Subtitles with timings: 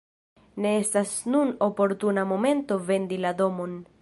[0.65, 3.83] Ne estas nun oportuna momento vendi la domon.